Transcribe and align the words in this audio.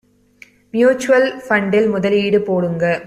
mutual 0.73 1.27
ஃபண்டில் 1.39 1.89
முதலீடு 1.89 2.39
போடுங்க 2.39 2.85